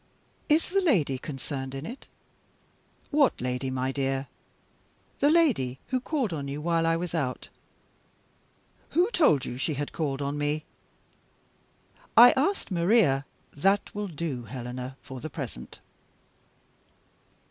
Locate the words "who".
5.89-5.99, 8.97-9.11